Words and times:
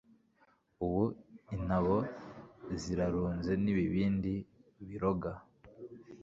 ubu 0.85 1.01
intabo 1.55 1.95
zirarunze 2.81 3.51
ibibindi 3.73 4.33
biroga 4.87 5.31